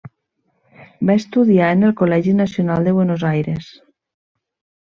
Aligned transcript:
Va 1.09 1.15
estudiar 1.21 1.67
en 1.75 1.85
el 1.89 1.93
Col·legi 2.01 2.35
Nacional 2.39 2.89
de 2.89 2.97
Buenos 2.99 3.27
Aires. 3.35 3.69